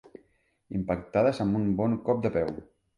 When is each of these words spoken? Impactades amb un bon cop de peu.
Impactades 0.79 1.43
amb 1.47 1.63
un 1.63 1.71
bon 1.83 1.97
cop 2.11 2.29
de 2.29 2.37
peu. 2.41 2.55